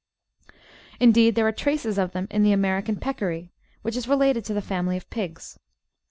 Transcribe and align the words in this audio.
Indeed, 0.99 1.35
there 1.35 1.47
are 1.47 1.51
traces 1.51 1.99
of 1.99 2.11
them 2.11 2.27
in 2.31 2.41
the 2.41 2.53
American 2.53 2.95
Peccary, 2.95 3.51
which 3.83 3.95
is 3.95 4.07
related 4.07 4.43
to 4.45 4.53
the 4.55 4.59
family 4.59 4.97
of 4.97 5.07
pigs. 5.11 5.59